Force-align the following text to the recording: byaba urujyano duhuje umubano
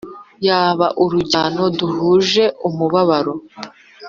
byaba 0.39 0.87
urujyano 1.03 1.63
duhuje 1.77 2.43
umubano 2.67 3.33